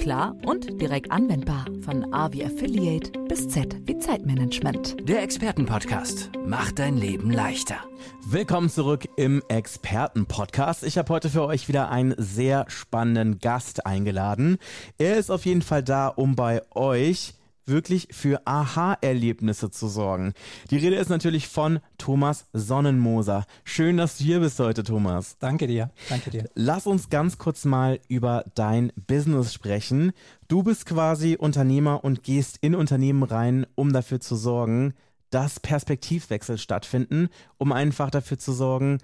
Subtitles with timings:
[0.00, 1.66] klar und direkt anwendbar.
[1.82, 4.96] Von A wie Affiliate bis Z wie Zeitmanagement.
[5.06, 7.76] Der Expertenpodcast macht dein Leben leichter.
[8.24, 10.84] Willkommen zurück im Expertenpodcast.
[10.84, 14.56] Ich habe heute für euch wieder einen sehr spannenden Gast eingeladen.
[14.96, 17.34] Er ist auf jeden Fall da, um bei euch
[17.70, 20.34] wirklich für Aha-Erlebnisse zu sorgen.
[20.70, 23.46] Die Rede ist natürlich von Thomas Sonnenmoser.
[23.64, 25.38] Schön, dass du hier bist heute, Thomas.
[25.38, 26.44] Danke dir, danke dir.
[26.54, 30.12] Lass uns ganz kurz mal über dein Business sprechen.
[30.48, 34.92] Du bist quasi Unternehmer und gehst in Unternehmen rein, um dafür zu sorgen,
[35.30, 38.98] dass Perspektivwechsel stattfinden, um einfach dafür zu sorgen,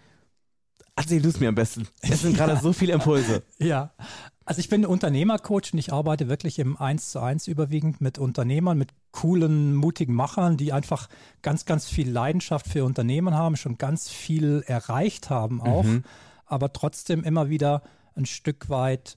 [0.98, 1.86] Erzähl du es mir am besten.
[2.00, 3.42] Es sind gerade so viele Impulse.
[3.58, 3.92] Ja,
[4.46, 8.78] also ich bin Unternehmercoach und ich arbeite wirklich im Eins zu eins überwiegend mit Unternehmern,
[8.78, 11.08] mit coolen, mutigen Machern, die einfach
[11.42, 16.04] ganz, ganz viel Leidenschaft für Unternehmen haben, schon ganz viel erreicht haben auch, mhm.
[16.46, 17.82] aber trotzdem immer wieder
[18.14, 19.16] ein Stück weit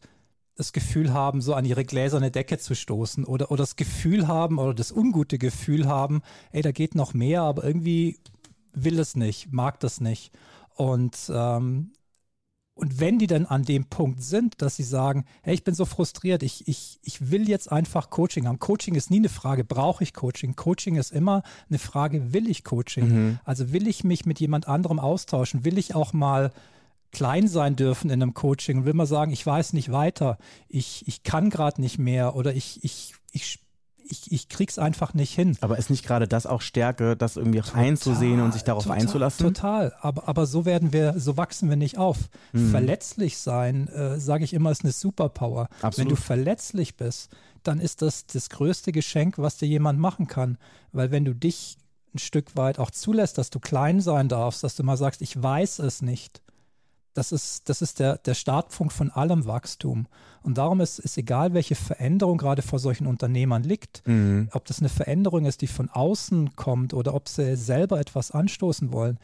[0.55, 4.57] das Gefühl haben, so an ihre gläserne Decke zu stoßen oder, oder das Gefühl haben
[4.57, 6.21] oder das ungute Gefühl haben,
[6.51, 8.19] ey, da geht noch mehr, aber irgendwie
[8.73, 10.33] will es nicht, mag das nicht.
[10.75, 11.93] Und ähm,
[12.79, 15.83] und wenn die dann an dem Punkt sind, dass sie sagen, hey, ich bin so
[15.83, 18.59] frustriert, ich, ich, ich will jetzt einfach Coaching haben.
[18.59, 20.55] Coaching ist nie eine Frage, brauche ich Coaching?
[20.55, 23.07] Coaching ist immer eine Frage, will ich Coaching?
[23.07, 23.39] Mhm.
[23.43, 25.65] Also will ich mich mit jemand anderem austauschen?
[25.65, 26.53] Will ich auch mal
[27.11, 30.37] klein sein dürfen in einem Coaching und will mal sagen, ich weiß nicht weiter,
[30.69, 33.59] ich, ich kann gerade nicht mehr oder ich, ich, ich
[34.09, 35.57] ich, ich krieg's einfach nicht hin.
[35.61, 38.99] Aber ist nicht gerade das auch Stärke, das irgendwie total, einzusehen und sich darauf total,
[38.99, 39.45] einzulassen?
[39.45, 42.17] Total, aber, aber so werden wir, so wachsen wir nicht auf.
[42.51, 42.71] Hm.
[42.71, 45.69] Verletzlich sein, äh, sage ich immer, ist eine Superpower.
[45.81, 45.97] Absolut.
[45.97, 47.29] Wenn du verletzlich bist,
[47.63, 50.57] dann ist das das größte Geschenk, was dir jemand machen kann.
[50.91, 51.77] Weil wenn du dich
[52.13, 55.41] ein Stück weit auch zulässt, dass du klein sein darfst, dass du mal sagst, ich
[55.41, 56.41] weiß es nicht,
[57.13, 60.07] das ist, das ist der, der Startpunkt von allem Wachstum.
[60.41, 64.49] Und darum ist es egal, welche Veränderung gerade vor solchen Unternehmern liegt, mhm.
[64.53, 68.93] ob das eine Veränderung ist, die von außen kommt oder ob sie selber etwas anstoßen
[68.93, 69.19] wollen.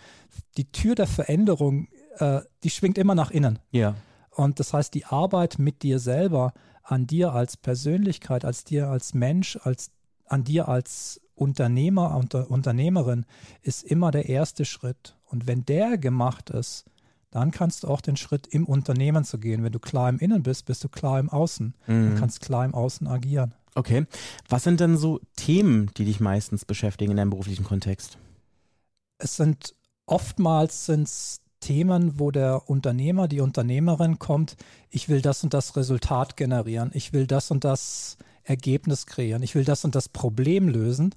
[0.58, 1.88] Die Tür der Veränderung,
[2.18, 3.60] äh, die schwingt immer nach innen.
[3.72, 3.96] Ja.
[4.32, 6.54] Und das heißt, die Arbeit mit dir selber,
[6.84, 9.92] an dir als Persönlichkeit, als dir als Mensch, als
[10.28, 13.26] an dir als Unternehmer, unter, Unternehmerin,
[13.62, 15.18] ist immer der erste Schritt.
[15.26, 16.86] Und wenn der gemacht ist,
[17.36, 19.62] dann kannst du auch den Schritt im Unternehmen zu gehen.
[19.66, 22.08] Wenn du klar im Innen bist, bist du klar im Außen mhm.
[22.08, 23.54] und kannst klar im Außen agieren.
[23.76, 24.06] Okay.
[24.48, 28.18] Was sind denn so Themen, die dich meistens beschäftigen in deinem beruflichen Kontext?
[29.18, 29.76] Es sind
[30.06, 34.56] oftmals sind's Themen, wo der Unternehmer, die Unternehmerin kommt,
[34.90, 39.56] ich will das und das Resultat generieren, ich will das und das Ergebnis kreieren, ich
[39.56, 41.14] will das und das Problem lösen.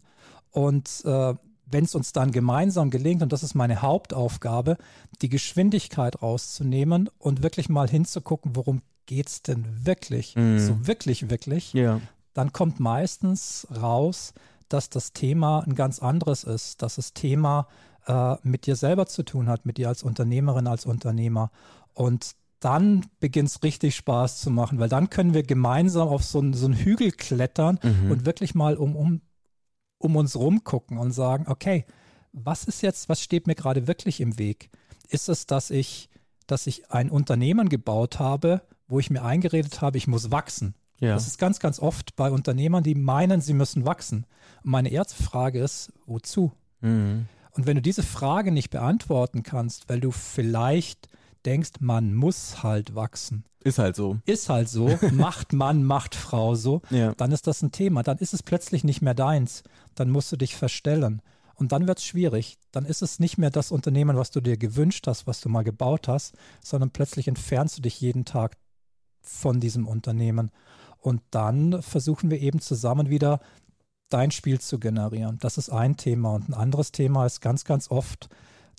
[0.50, 1.34] Und äh,
[1.70, 4.76] wenn es uns dann gemeinsam gelingt, und das ist meine Hauptaufgabe,
[5.22, 10.58] die Geschwindigkeit rauszunehmen und wirklich mal hinzugucken, worum geht es denn wirklich, mm.
[10.58, 12.00] so wirklich, wirklich, yeah.
[12.34, 14.34] dann kommt meistens raus,
[14.68, 17.66] dass das Thema ein ganz anderes ist, dass das Thema
[18.06, 21.50] äh, mit dir selber zu tun hat, mit dir als Unternehmerin, als Unternehmer.
[21.94, 26.40] Und dann beginnt es richtig Spaß zu machen, weil dann können wir gemeinsam auf so,
[26.40, 28.10] einen, so einen Hügel klettern mhm.
[28.10, 29.20] und wirklich mal um, um
[29.98, 31.84] um uns rumgucken und sagen, okay,
[32.32, 34.70] was ist jetzt, was steht mir gerade wirklich im Weg?
[35.08, 36.08] Ist es, dass ich,
[36.46, 40.74] dass ich ein Unternehmen gebaut habe, wo ich mir eingeredet habe, ich muss wachsen?
[41.00, 41.14] Ja.
[41.14, 44.26] Das ist ganz, ganz oft bei Unternehmern, die meinen, sie müssen wachsen.
[44.64, 46.52] Und meine erste Frage ist, wozu?
[46.80, 47.26] Mhm.
[47.52, 51.08] Und wenn du diese Frage nicht beantworten kannst, weil du vielleicht
[51.44, 53.44] denkst, man muss halt wachsen.
[53.64, 54.18] Ist halt so.
[54.26, 54.98] Ist halt so.
[55.12, 56.82] macht Mann, macht Frau so.
[56.90, 57.14] Ja.
[57.14, 58.02] Dann ist das ein Thema.
[58.02, 59.62] Dann ist es plötzlich nicht mehr deins.
[59.98, 61.22] Dann musst du dich verstellen.
[61.54, 62.58] Und dann wird es schwierig.
[62.70, 65.64] Dann ist es nicht mehr das Unternehmen, was du dir gewünscht hast, was du mal
[65.64, 68.56] gebaut hast, sondern plötzlich entfernst du dich jeden Tag
[69.20, 70.50] von diesem Unternehmen.
[71.00, 73.40] Und dann versuchen wir eben zusammen wieder
[74.08, 75.38] dein Spiel zu generieren.
[75.40, 76.32] Das ist ein Thema.
[76.32, 78.28] Und ein anderes Thema ist ganz, ganz oft,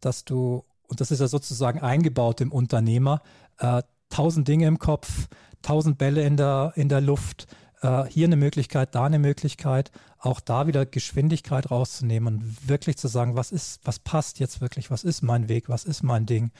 [0.01, 3.21] dass du und das ist ja sozusagen eingebaut im Unternehmer,
[3.59, 5.27] äh, tausend Dinge im Kopf,
[5.61, 7.47] tausend Bälle in der, in der Luft,
[7.81, 13.07] äh, hier eine Möglichkeit, da eine Möglichkeit, auch da wieder Geschwindigkeit rauszunehmen und wirklich zu
[13.07, 16.51] sagen, was ist, was passt jetzt wirklich, was ist mein Weg, was ist mein Ding.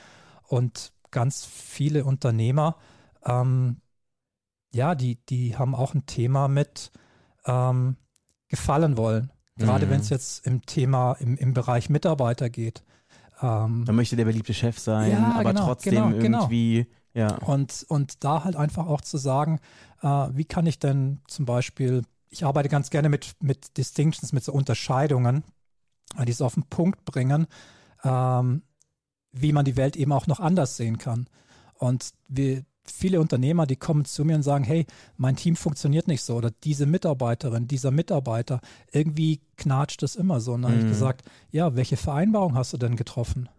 [0.48, 2.78] Und ganz viele Unternehmer,
[3.26, 3.78] ähm,
[4.72, 6.92] ja, die, die haben auch ein Thema mit
[7.46, 7.98] ähm,
[8.48, 9.32] gefallen wollen.
[9.58, 9.90] Gerade mhm.
[9.92, 12.84] wenn es jetzt im Thema, im, im Bereich Mitarbeiter geht.
[13.42, 16.50] Ähm, Man möchte der beliebte Chef sein, ja, aber genau, trotzdem genau, genau.
[17.14, 17.36] Ja.
[17.38, 19.60] Und, und da halt einfach auch zu sagen,
[20.02, 24.44] äh, wie kann ich denn zum Beispiel ich arbeite ganz gerne mit, mit Distinctions, mit
[24.44, 25.44] so Unterscheidungen,
[26.26, 27.48] die es auf den Punkt bringen,
[28.04, 28.64] ähm,
[29.32, 31.28] wie man die Welt eben auch noch anders sehen kann.
[31.76, 34.86] Und wir, viele Unternehmer, die kommen zu mir und sagen, hey,
[35.18, 40.54] mein Team funktioniert nicht so oder diese Mitarbeiterin, dieser Mitarbeiter, irgendwie knatscht es immer so.
[40.54, 40.78] Und dann mhm.
[40.78, 43.50] habe ich gesagt, ja, welche Vereinbarung hast du denn getroffen?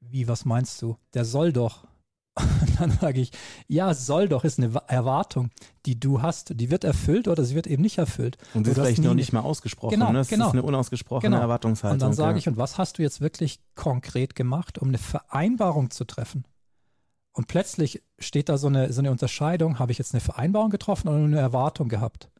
[0.00, 0.96] Wie, was meinst du?
[1.14, 1.86] Der soll doch.
[2.36, 3.30] Und dann sage ich,
[3.68, 5.50] ja, soll doch, ist eine Erwartung,
[5.86, 6.58] die du hast.
[6.60, 8.38] Die wird erfüllt oder sie wird eben nicht erfüllt.
[8.54, 9.94] Und sie ist vielleicht noch nicht mal ausgesprochen.
[9.94, 10.18] Genau, ne?
[10.18, 10.48] Das genau.
[10.48, 11.42] ist eine unausgesprochene genau.
[11.42, 11.94] Erwartungshaltung.
[11.94, 12.38] Und dann sage ja.
[12.38, 16.44] ich, und was hast du jetzt wirklich konkret gemacht, um eine Vereinbarung zu treffen?
[17.32, 21.08] Und plötzlich steht da so eine, so eine Unterscheidung, habe ich jetzt eine Vereinbarung getroffen
[21.08, 22.30] oder eine Erwartung gehabt?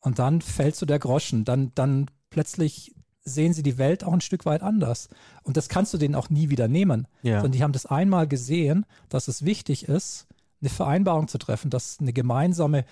[0.00, 1.44] Und dann fällt so der Groschen.
[1.44, 5.08] Dann, dann plötzlich sehen sie die Welt auch ein Stück weit anders.
[5.42, 7.06] Und das kannst du denen auch nie wieder nehmen.
[7.22, 7.40] Ja.
[7.40, 10.26] Sondern die haben das einmal gesehen, dass es wichtig ist,
[10.60, 12.84] eine Vereinbarung zu treffen, dass eine gemeinsame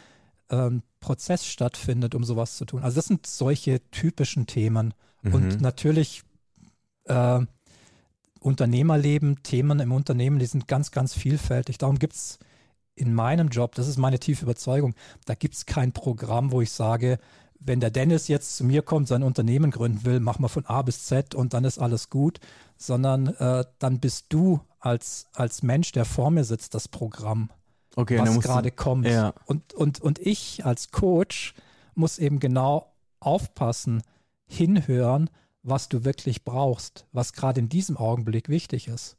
[0.50, 2.82] ähm, Prozess stattfindet, um sowas zu tun.
[2.82, 4.94] Also das sind solche typischen Themen.
[5.22, 5.34] Mhm.
[5.34, 6.22] Und natürlich
[7.04, 7.40] äh,
[8.40, 11.78] Unternehmerleben, Themen im Unternehmen, die sind ganz, ganz vielfältig.
[11.78, 12.38] Darum gibt es
[12.94, 16.72] in meinem Job, das ist meine tiefe Überzeugung, da gibt es kein Programm, wo ich
[16.72, 17.18] sage,
[17.60, 20.82] wenn der Dennis jetzt zu mir kommt, sein Unternehmen gründen will, machen wir von A
[20.82, 22.40] bis Z und dann ist alles gut,
[22.76, 27.50] sondern äh, dann bist du als, als Mensch, der vor mir sitzt, das Programm,
[27.96, 29.06] okay, was gerade kommt.
[29.06, 29.34] Ja.
[29.46, 31.54] Und, und, und ich als Coach
[31.94, 34.02] muss eben genau aufpassen,
[34.46, 35.28] hinhören,
[35.62, 39.16] was du wirklich brauchst, was gerade in diesem Augenblick wichtig ist.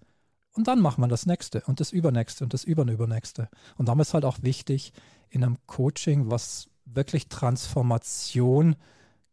[0.53, 3.49] Und dann macht man das nächste und das übernächste und das übernächste.
[3.77, 4.93] Und darum ist halt auch wichtig,
[5.29, 8.75] in einem Coaching, was wirklich Transformation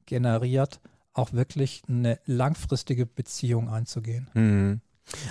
[0.06, 0.80] generiert,
[1.12, 4.28] auch wirklich eine langfristige Beziehung einzugehen.
[4.34, 4.80] Mhm.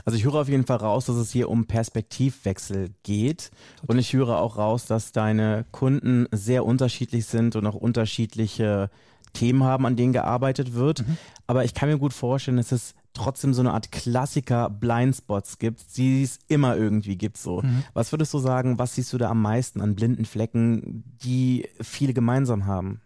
[0.05, 3.51] Also ich höre auf jeden Fall raus, dass es hier um Perspektivwechsel geht.
[3.85, 8.89] Und ich höre auch raus, dass deine Kunden sehr unterschiedlich sind und auch unterschiedliche
[9.33, 11.05] Themen haben, an denen gearbeitet wird.
[11.05, 11.17] Mhm.
[11.45, 15.97] Aber ich kann mir gut vorstellen, dass es trotzdem so eine Art Klassiker Blindspots gibt,
[15.97, 17.61] die es immer irgendwie gibt so.
[17.61, 17.83] Mhm.
[17.93, 22.13] Was würdest du sagen, was siehst du da am meisten an blinden Flecken, die viele
[22.13, 23.01] gemeinsam haben?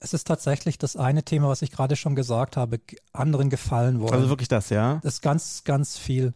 [0.00, 2.80] Es ist tatsächlich das eine Thema, was ich gerade schon gesagt habe,
[3.12, 4.12] anderen gefallen wollen.
[4.12, 5.00] Also wirklich das, ja?
[5.02, 6.34] Das ist ganz, ganz viel.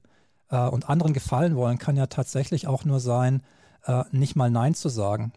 [0.48, 3.42] Äh, und anderen gefallen wollen kann ja tatsächlich auch nur sein,
[3.84, 5.32] äh, nicht mal Nein zu sagen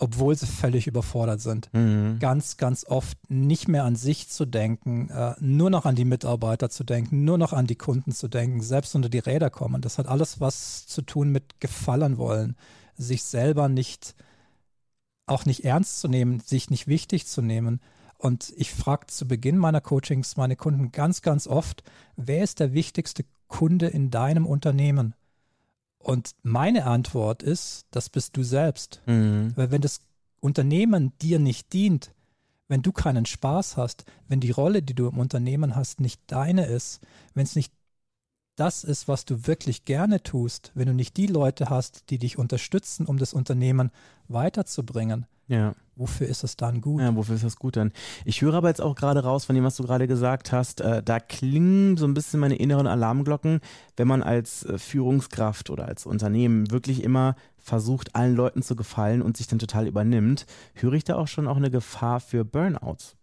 [0.00, 1.68] obwohl sie völlig überfordert sind.
[1.74, 2.18] Mhm.
[2.20, 6.70] Ganz, ganz oft nicht mehr an sich zu denken, äh, nur noch an die Mitarbeiter
[6.70, 9.82] zu denken, nur noch an die Kunden zu denken, selbst unter die Räder kommen.
[9.82, 12.56] Das hat alles was zu tun mit gefallen wollen,
[12.96, 14.14] sich selber nicht,
[15.26, 17.80] auch nicht ernst zu nehmen, sich nicht wichtig zu nehmen.
[18.16, 21.82] Und ich frage zu Beginn meiner Coachings meine Kunden ganz, ganz oft,
[22.16, 25.14] wer ist der wichtigste Kunde in deinem Unternehmen?
[26.02, 29.02] Und meine Antwort ist, das bist du selbst.
[29.06, 29.52] Mhm.
[29.54, 30.00] Weil wenn das
[30.40, 32.12] Unternehmen dir nicht dient,
[32.68, 36.66] wenn du keinen Spaß hast, wenn die Rolle, die du im Unternehmen hast, nicht deine
[36.66, 37.00] ist,
[37.34, 37.72] wenn es nicht
[38.56, 42.38] das ist, was du wirklich gerne tust, wenn du nicht die Leute hast, die dich
[42.38, 43.90] unterstützen, um das Unternehmen
[44.28, 45.74] weiterzubringen, ja.
[45.96, 47.00] wofür ist es dann gut?
[47.00, 47.92] Ja, wofür ist das gut dann?
[48.24, 51.02] Ich höre aber jetzt auch gerade raus von dem, was du gerade gesagt hast, äh,
[51.02, 53.60] da klingen so ein bisschen meine inneren Alarmglocken,
[53.96, 59.22] wenn man als äh, Führungskraft oder als Unternehmen wirklich immer versucht, allen Leuten zu gefallen
[59.22, 63.16] und sich dann total übernimmt, höre ich da auch schon auch eine Gefahr für Burnouts.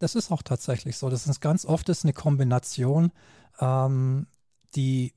[0.00, 1.08] Das ist auch tatsächlich so.
[1.10, 3.12] Das ist ganz oft ist eine Kombination,
[3.60, 4.26] ähm,
[4.74, 5.14] die,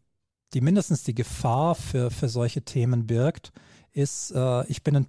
[0.54, 3.52] die mindestens die Gefahr für, für solche Themen birgt,
[3.94, 5.08] ist, äh, ich bin ein,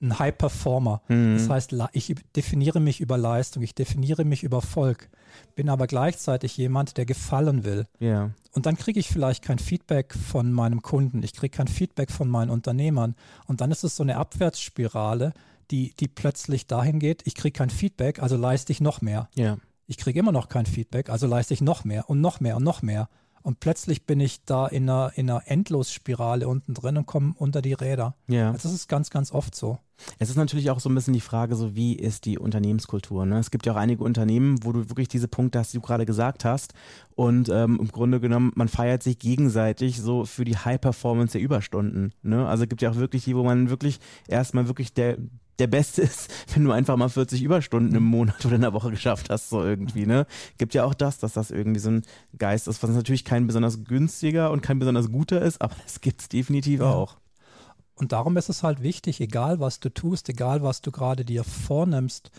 [0.00, 1.02] ein High Performer.
[1.08, 1.36] Mhm.
[1.38, 5.08] Das heißt, ich definiere mich über Leistung, ich definiere mich über Volk,
[5.54, 7.86] bin aber gleichzeitig jemand, der gefallen will.
[8.00, 8.30] Yeah.
[8.52, 12.28] Und dann kriege ich vielleicht kein Feedback von meinem Kunden, ich kriege kein Feedback von
[12.28, 13.14] meinen Unternehmern.
[13.46, 15.32] Und dann ist es so eine Abwärtsspirale,
[15.70, 19.28] die, die plötzlich dahin geht, ich kriege kein Feedback, also leiste ich noch mehr.
[19.36, 19.58] Yeah.
[19.86, 22.64] Ich kriege immer noch kein Feedback, also leiste ich noch mehr und noch mehr und
[22.64, 23.08] noch mehr.
[23.42, 27.62] Und plötzlich bin ich da in einer, in einer Endlosspirale unten drin und komme unter
[27.62, 28.14] die Räder.
[28.26, 28.50] Ja.
[28.50, 29.78] Also das ist ganz, ganz oft so.
[30.18, 33.26] Es ist natürlich auch so ein bisschen die Frage, so wie ist die Unternehmenskultur.
[33.26, 33.38] Ne?
[33.38, 36.06] Es gibt ja auch einige Unternehmen, wo du wirklich diese Punkte hast, die du gerade
[36.06, 36.72] gesagt hast.
[37.14, 41.40] Und ähm, im Grunde genommen, man feiert sich gegenseitig so für die High Performance der
[41.40, 42.12] Überstunden.
[42.22, 42.46] Ne?
[42.46, 45.18] Also es gibt ja auch wirklich die, wo man wirklich erstmal wirklich der
[45.58, 48.90] der Beste ist, wenn du einfach mal 40 Überstunden im Monat oder in der Woche
[48.90, 50.26] geschafft hast, so irgendwie, ne?
[50.56, 52.02] Gibt ja auch das, dass das irgendwie so ein
[52.36, 56.22] Geist ist, was natürlich kein besonders günstiger und kein besonders guter ist, aber es gibt
[56.22, 56.92] es definitiv ja.
[56.92, 57.18] auch.
[57.94, 61.42] Und darum ist es halt wichtig, egal was du tust, egal was du gerade dir
[61.42, 62.30] vornimmst,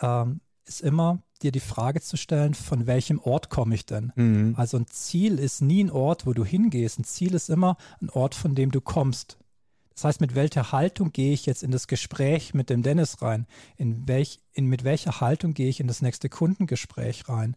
[0.00, 4.12] ähm, ist immer dir die Frage zu stellen, von welchem Ort komme ich denn?
[4.14, 4.54] Mhm.
[4.56, 6.98] Also ein Ziel ist nie ein Ort, wo du hingehst.
[6.98, 9.38] Ein Ziel ist immer ein Ort, von dem du kommst.
[9.96, 13.46] Das heißt, mit welcher Haltung gehe ich jetzt in das Gespräch mit dem Dennis rein?
[13.78, 17.56] In welch, in, mit welcher Haltung gehe ich in das nächste Kundengespräch rein?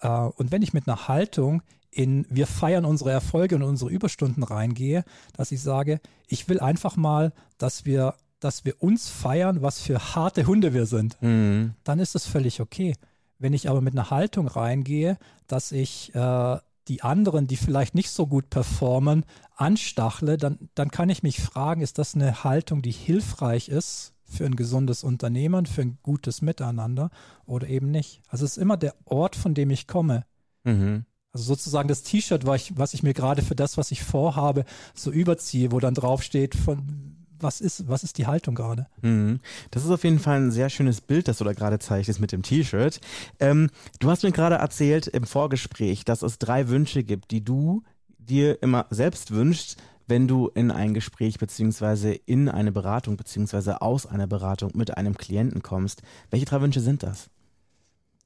[0.00, 4.44] Äh, und wenn ich mit einer Haltung in wir feiern unsere Erfolge und unsere Überstunden
[4.44, 5.04] reingehe,
[5.36, 10.14] dass ich sage, ich will einfach mal, dass wir, dass wir uns feiern, was für
[10.14, 11.74] harte Hunde wir sind, mhm.
[11.82, 12.94] dann ist das völlig okay.
[13.40, 15.18] Wenn ich aber mit einer Haltung reingehe,
[15.48, 16.58] dass ich äh,
[16.90, 21.82] die anderen, die vielleicht nicht so gut performen, anstachle, dann, dann kann ich mich fragen,
[21.82, 27.10] ist das eine Haltung, die hilfreich ist für ein gesundes Unternehmen, für ein gutes Miteinander
[27.46, 28.22] oder eben nicht.
[28.28, 30.24] Also es ist immer der Ort, von dem ich komme.
[30.64, 31.04] Mhm.
[31.32, 34.64] Also sozusagen das T-Shirt, was ich, was ich mir gerade für das, was ich vorhabe,
[34.92, 38.86] so überziehe, wo dann draufsteht, von was ist, was ist die Haltung gerade?
[39.02, 39.40] Mhm.
[39.70, 42.32] Das ist auf jeden Fall ein sehr schönes Bild, das du da gerade zeichnest mit
[42.32, 43.00] dem T-Shirt.
[43.38, 47.82] Ähm, du hast mir gerade erzählt im Vorgespräch, dass es drei Wünsche gibt, die du
[48.18, 54.06] dir immer selbst wünschst, wenn du in ein Gespräch beziehungsweise in eine Beratung beziehungsweise aus
[54.06, 56.02] einer Beratung mit einem Klienten kommst.
[56.30, 57.30] Welche drei Wünsche sind das?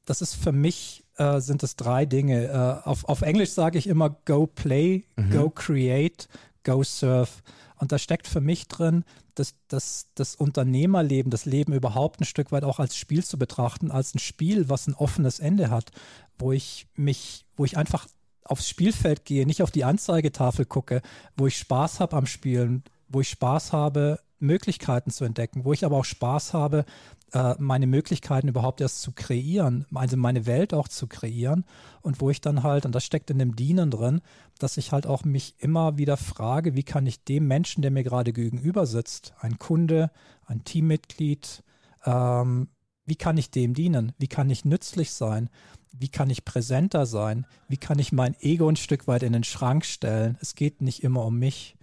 [0.06, 2.46] Das ist für mich äh, sind es drei Dinge.
[2.46, 5.30] Äh, auf, auf Englisch sage ich immer Go Play, mhm.
[5.30, 6.28] Go Create,
[6.64, 7.30] Go Serve.
[7.78, 9.04] Und da steckt für mich drin,
[9.34, 13.90] dass, dass das Unternehmerleben, das Leben überhaupt ein Stück weit auch als Spiel zu betrachten,
[13.90, 15.90] als ein Spiel, was ein offenes Ende hat,
[16.38, 18.06] wo ich mich, wo ich einfach
[18.44, 21.02] aufs Spielfeld gehe, nicht auf die Anzeigetafel gucke,
[21.36, 25.84] wo ich Spaß habe am Spielen, wo ich Spaß habe, Möglichkeiten zu entdecken, wo ich
[25.84, 26.84] aber auch Spaß habe,
[27.32, 31.64] äh, meine Möglichkeiten überhaupt erst zu kreieren, also meine Welt auch zu kreieren
[32.02, 34.20] und wo ich dann halt, und das steckt in dem Dienen drin,
[34.58, 38.04] dass ich halt auch mich immer wieder frage, wie kann ich dem Menschen, der mir
[38.04, 40.10] gerade gegenüber sitzt, ein Kunde,
[40.46, 41.62] ein Teammitglied,
[42.04, 42.68] ähm,
[43.06, 44.12] wie kann ich dem dienen?
[44.18, 45.50] Wie kann ich nützlich sein?
[45.92, 47.46] Wie kann ich präsenter sein?
[47.68, 50.38] Wie kann ich mein Ego ein Stück weit in den Schrank stellen?
[50.40, 51.76] Es geht nicht immer um mich.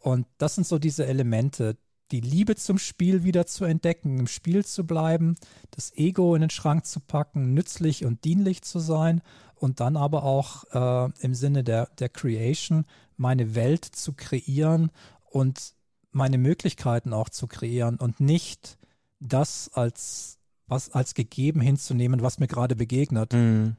[0.00, 1.76] Und das sind so diese Elemente,
[2.10, 5.36] die Liebe zum Spiel wieder zu entdecken, im Spiel zu bleiben,
[5.70, 9.22] das Ego in den Schrank zu packen, nützlich und dienlich zu sein
[9.54, 12.84] und dann aber auch äh, im Sinne der, der Creation
[13.16, 14.90] meine Welt zu kreieren
[15.30, 15.74] und
[16.12, 18.78] meine Möglichkeiten auch zu kreieren und nicht
[19.20, 23.32] das als was als gegeben hinzunehmen, was mir gerade begegnet.
[23.32, 23.76] Mhm.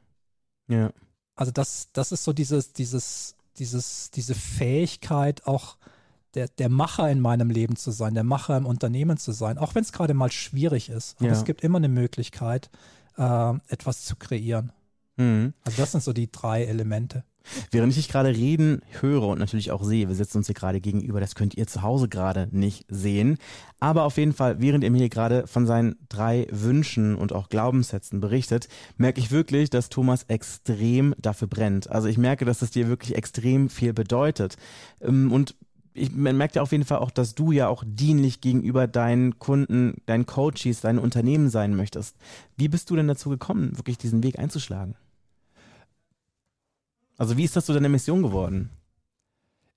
[0.68, 0.92] Ja.
[1.34, 5.78] Also das, das ist so dieses, dieses, dieses, diese Fähigkeit auch
[6.34, 9.74] der, der Macher in meinem Leben zu sein, der Macher im Unternehmen zu sein, auch
[9.74, 11.16] wenn es gerade mal schwierig ist.
[11.18, 11.32] Aber ja.
[11.32, 12.70] es gibt immer eine Möglichkeit,
[13.16, 14.72] äh, etwas zu kreieren.
[15.16, 15.54] Mhm.
[15.64, 17.24] Also das sind so die drei Elemente.
[17.70, 20.80] Während ich dich gerade reden höre und natürlich auch sehe, wir sitzen uns hier gerade
[20.80, 23.38] gegenüber, das könnt ihr zu Hause gerade nicht sehen.
[23.80, 27.48] Aber auf jeden Fall, während ihr mir hier gerade von seinen drei Wünschen und auch
[27.48, 31.90] Glaubenssätzen berichtet, merke ich wirklich, dass Thomas extrem dafür brennt.
[31.90, 34.56] Also ich merke, dass es dir wirklich extrem viel bedeutet.
[35.00, 35.56] Ähm, und
[35.94, 39.38] ich, man merkt ja auf jeden Fall auch, dass du ja auch dienlich gegenüber deinen
[39.38, 42.16] Kunden, deinen Coaches, deinen Unternehmen sein möchtest.
[42.56, 44.96] Wie bist du denn dazu gekommen, wirklich diesen Weg einzuschlagen?
[47.18, 48.70] Also wie ist das zu deiner Mission geworden?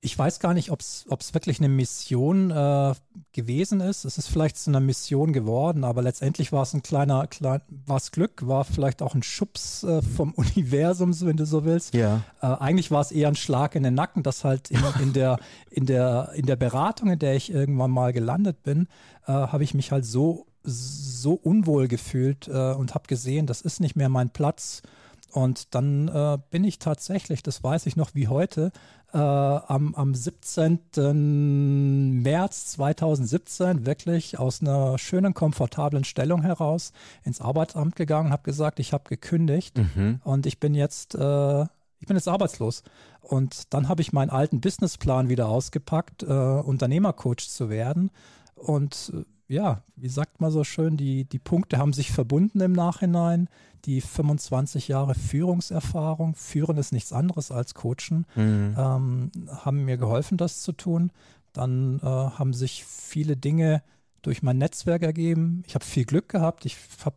[0.01, 2.93] Ich weiß gar nicht, ob es wirklich eine Mission äh,
[3.33, 4.05] gewesen ist.
[4.05, 7.97] Es ist vielleicht zu einer Mission geworden, aber letztendlich war es ein kleiner, klein, war
[7.97, 11.95] es Glück, war vielleicht auch ein Schubs äh, vom Universum, wenn du so willst.
[11.95, 12.21] Ja.
[12.41, 15.39] Äh, eigentlich war es eher ein Schlag in den Nacken, dass halt in, in, der,
[15.71, 18.87] in, der, in der Beratung, in der ich irgendwann mal gelandet bin,
[19.25, 23.79] äh, habe ich mich halt so, so unwohl gefühlt äh, und habe gesehen, das ist
[23.79, 24.83] nicht mehr mein Platz.
[25.35, 28.71] Und dann äh, bin ich tatsächlich, das weiß ich noch wie heute,
[29.11, 32.21] äh, am, am 17.
[32.21, 36.93] März 2017 wirklich aus einer schönen, komfortablen Stellung heraus
[37.25, 40.21] ins Arbeitsamt gegangen, habe gesagt, ich habe gekündigt mhm.
[40.23, 41.63] und ich bin jetzt, äh,
[41.99, 42.83] ich bin jetzt arbeitslos.
[43.19, 48.09] Und dann habe ich meinen alten Businessplan wieder ausgepackt, äh, Unternehmercoach zu werden.
[48.55, 52.71] Und äh, ja, wie sagt man so schön, die, die Punkte haben sich verbunden im
[52.71, 53.49] Nachhinein.
[53.85, 58.75] Die 25 Jahre Führungserfahrung, Führen ist nichts anderes als Coachen, mhm.
[58.77, 61.11] ähm, haben mir geholfen, das zu tun.
[61.53, 63.83] Dann äh, haben sich viele Dinge
[64.21, 65.63] durch mein Netzwerk ergeben.
[65.67, 66.65] Ich habe viel Glück gehabt.
[66.65, 67.15] Ich habe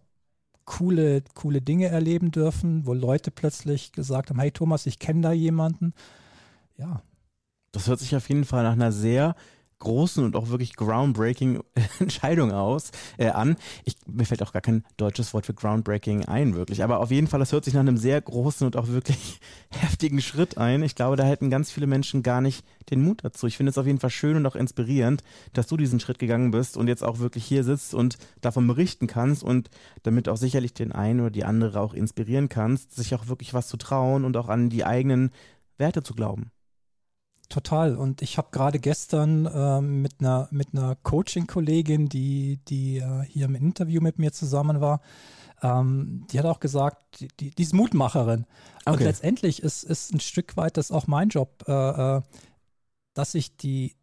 [0.67, 5.33] coole, coole Dinge erleben dürfen, wo Leute plötzlich gesagt haben, hey Thomas, ich kenne da
[5.33, 5.95] jemanden.
[6.77, 7.03] Ja.
[7.73, 9.35] Das hört sich auf jeden Fall nach einer sehr
[9.79, 11.61] großen und auch wirklich groundbreaking
[11.99, 13.57] Entscheidung aus äh, an.
[13.85, 16.83] Ich, mir fällt auch gar kein deutsches Wort für groundbreaking ein, wirklich.
[16.83, 20.21] Aber auf jeden Fall, das hört sich nach einem sehr großen und auch wirklich heftigen
[20.21, 20.83] Schritt ein.
[20.83, 23.47] Ich glaube, da hätten ganz viele Menschen gar nicht den Mut dazu.
[23.47, 26.51] Ich finde es auf jeden Fall schön und auch inspirierend, dass du diesen Schritt gegangen
[26.51, 29.71] bist und jetzt auch wirklich hier sitzt und davon berichten kannst und
[30.03, 33.69] damit auch sicherlich den einen oder die andere auch inspirieren kannst, sich auch wirklich was
[33.69, 35.31] zu trauen und auch an die eigenen
[35.77, 36.51] Werte zu glauben.
[37.49, 37.97] Total.
[37.97, 43.47] Und ich habe gerade gestern äh, mit einer, mit einer Coaching-Kollegin, die, die äh, hier
[43.47, 45.01] im Interview mit mir zusammen war,
[45.63, 48.47] ähm, die hat auch gesagt, die, die, die ist Mutmacherin.
[48.85, 48.97] Okay.
[48.97, 52.23] Und letztendlich ist, ist ein Stück weit das auch mein Job, äh, äh
[53.15, 53.97] dass ich die,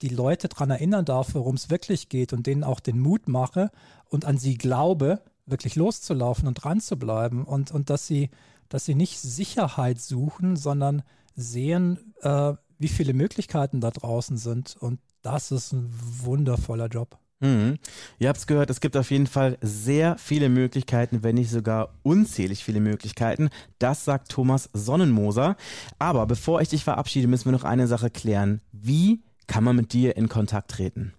[0.00, 3.70] die Leute daran erinnern darf, worum es wirklich geht und denen auch den Mut mache
[4.08, 8.30] und an sie glaube, wirklich loszulaufen und dran zu bleiben und, und dass sie,
[8.68, 11.04] dass sie nicht Sicherheit suchen, sondern
[11.36, 14.76] sehen, äh, wie viele Möglichkeiten da draußen sind.
[14.78, 15.90] Und das ist ein
[16.22, 17.18] wundervoller Job.
[17.42, 17.78] Mhm.
[18.18, 21.94] Ihr habt es gehört, es gibt auf jeden Fall sehr viele Möglichkeiten, wenn nicht sogar
[22.02, 23.50] unzählig viele Möglichkeiten.
[23.78, 25.56] Das sagt Thomas Sonnenmoser.
[25.98, 28.60] Aber bevor ich dich verabschiede, müssen wir noch eine Sache klären.
[28.70, 31.14] Wie kann man mit dir in Kontakt treten?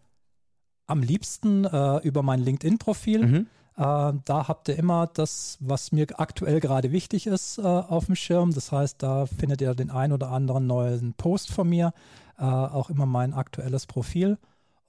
[0.88, 3.26] Am liebsten äh, über mein LinkedIn-Profil.
[3.26, 3.48] Mhm.
[3.78, 8.16] Äh, da habt ihr immer das, was mir aktuell gerade wichtig ist, äh, auf dem
[8.16, 8.54] Schirm.
[8.54, 11.94] Das heißt, da findet ihr den ein oder anderen neuen Post von mir,
[12.38, 14.38] äh, auch immer mein aktuelles Profil.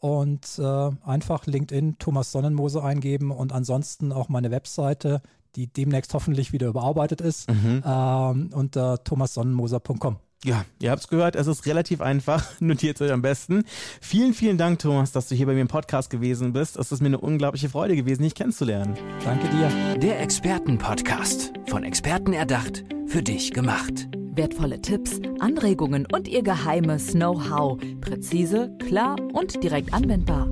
[0.00, 5.22] Und äh, einfach LinkedIn Thomas Sonnenmoser eingeben und ansonsten auch meine Webseite,
[5.56, 7.82] die demnächst hoffentlich wieder überarbeitet ist, mhm.
[7.86, 10.18] ähm, unter thomassonnenmoser.com.
[10.44, 12.44] Ja, ihr habt es gehört, es ist relativ einfach.
[12.60, 13.64] Notiert euch am besten.
[14.00, 16.76] Vielen, vielen Dank, Thomas, dass du hier bei mir im Podcast gewesen bist.
[16.76, 18.94] Es ist mir eine unglaubliche Freude gewesen, dich kennenzulernen.
[19.24, 19.98] Danke dir.
[19.98, 21.54] Der Expertenpodcast.
[21.66, 24.06] Von Experten erdacht, für dich gemacht.
[24.34, 27.78] Wertvolle Tipps, Anregungen und ihr geheimes Know-how.
[28.02, 30.50] Präzise, klar und direkt anwendbar.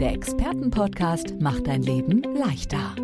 [0.00, 2.94] Der Expertenpodcast macht dein Leben leichter.